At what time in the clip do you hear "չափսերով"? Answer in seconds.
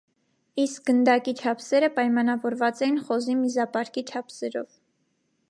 4.15-4.69